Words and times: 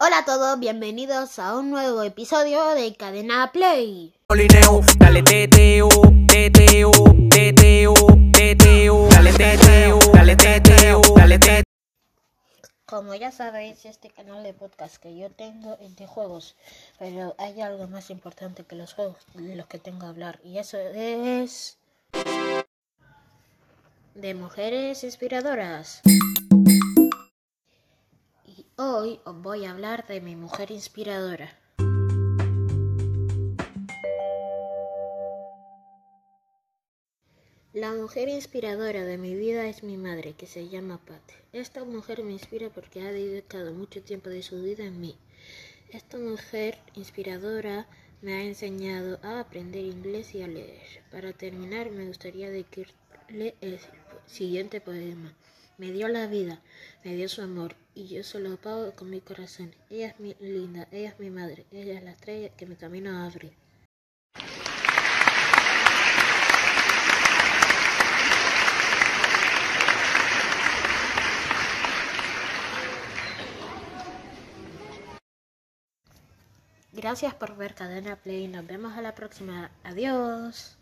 Hola 0.00 0.18
a 0.18 0.24
todos, 0.24 0.58
bienvenidos 0.58 1.38
a 1.38 1.56
un 1.56 1.70
nuevo 1.70 2.02
episodio 2.02 2.66
de 2.74 2.96
Cadena 2.96 3.52
Play. 3.52 4.12
Molineo, 4.28 4.80
dale 4.98 5.22
teteo, 5.22 5.88
teteo, 6.26 6.90
teteo, 7.30 7.94
teteo, 8.32 9.08
dale 9.08 9.32
teteo, 9.32 9.98
dale 10.12 10.34
teteo, 10.34 11.00
dale 11.16 11.38
teteo. 11.38 11.62
Como 12.86 13.14
ya 13.14 13.30
sabéis, 13.30 13.84
este 13.84 14.10
canal 14.10 14.42
de 14.42 14.52
podcast 14.52 14.96
que 14.96 15.16
yo 15.16 15.30
tengo 15.30 15.78
es 15.80 15.94
de 15.94 16.08
juegos, 16.08 16.56
pero 16.98 17.36
hay 17.38 17.60
algo 17.60 17.86
más 17.86 18.10
importante 18.10 18.64
que 18.64 18.74
los 18.74 18.94
juegos 18.94 19.24
de 19.34 19.54
los 19.54 19.68
que 19.68 19.78
tengo 19.78 20.00
que 20.00 20.06
hablar, 20.06 20.40
y 20.42 20.58
eso 20.58 20.76
es 20.76 21.78
de 24.16 24.34
mujeres 24.34 25.04
inspiradoras. 25.04 26.02
Hoy 28.76 29.20
os 29.24 29.40
voy 29.40 29.66
a 29.66 29.70
hablar 29.70 30.04
de 30.08 30.20
mi 30.20 30.34
mujer 30.34 30.72
inspiradora. 30.72 31.56
La 37.72 37.92
mujer 37.92 38.28
inspiradora 38.28 39.04
de 39.04 39.16
mi 39.16 39.36
vida 39.36 39.68
es 39.68 39.84
mi 39.84 39.96
madre, 39.96 40.32
que 40.32 40.48
se 40.48 40.68
llama 40.68 40.98
Pat. 40.98 41.22
Esta 41.52 41.84
mujer 41.84 42.24
me 42.24 42.32
inspira 42.32 42.68
porque 42.68 43.02
ha 43.02 43.12
dedicado 43.12 43.72
mucho 43.72 44.02
tiempo 44.02 44.28
de 44.28 44.42
su 44.42 44.60
vida 44.60 44.82
en 44.84 45.00
mí. 45.00 45.16
Esta 45.90 46.18
mujer 46.18 46.76
inspiradora 46.96 47.86
me 48.22 48.32
ha 48.32 48.42
enseñado 48.42 49.20
a 49.22 49.38
aprender 49.38 49.84
inglés 49.84 50.34
y 50.34 50.42
a 50.42 50.48
leer. 50.48 51.04
Para 51.12 51.32
terminar, 51.32 51.92
me 51.92 52.08
gustaría 52.08 52.50
dedicarle 52.50 53.54
el 53.60 53.78
siguiente 54.26 54.80
poema. 54.80 55.32
Me 55.76 55.90
dio 55.90 56.06
la 56.06 56.28
vida, 56.28 56.60
me 57.02 57.16
dio 57.16 57.28
su 57.28 57.42
amor, 57.42 57.74
y 57.96 58.06
yo 58.06 58.22
se 58.22 58.38
lo 58.38 58.56
pago 58.56 58.92
con 58.92 59.10
mi 59.10 59.20
corazón. 59.20 59.74
Ella 59.90 60.08
es 60.08 60.20
mi 60.20 60.36
linda, 60.38 60.86
ella 60.92 61.08
es 61.08 61.18
mi 61.18 61.30
madre, 61.30 61.66
ella 61.72 61.94
es 61.94 62.04
la 62.04 62.12
estrella 62.12 62.50
que 62.50 62.66
mi 62.66 62.76
camino 62.76 63.24
abre. 63.24 63.52
Gracias 76.92 77.34
por 77.34 77.56
ver 77.56 77.74
Cadena 77.74 78.14
Play. 78.14 78.46
Nos 78.46 78.64
vemos 78.66 78.96
a 78.96 79.02
la 79.02 79.14
próxima. 79.14 79.72
Adiós. 79.82 80.78